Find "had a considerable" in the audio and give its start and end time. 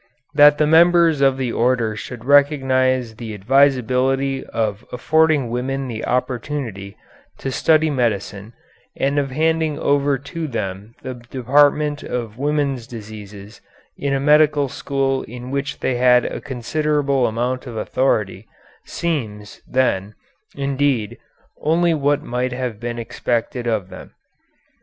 15.97-17.27